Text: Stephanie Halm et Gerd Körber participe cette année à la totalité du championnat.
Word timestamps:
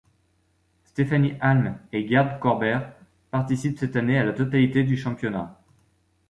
Stephanie 0.83 1.35
Halm 1.41 1.77
et 1.91 2.07
Gerd 2.09 2.39
Körber 2.41 2.95
participe 3.29 3.77
cette 3.77 3.95
année 3.95 4.17
à 4.17 4.23
la 4.25 4.33
totalité 4.33 4.83
du 4.83 4.97
championnat. 4.97 5.61